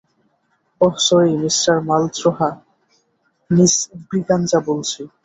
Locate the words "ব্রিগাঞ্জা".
4.07-4.59